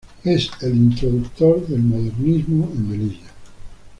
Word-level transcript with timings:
Es 0.23 0.49
el 0.61 0.75
introductor 0.75 1.67
del 1.67 1.83
modernismo 1.83 2.71
en 2.73 2.89
Melilla. 2.89 3.29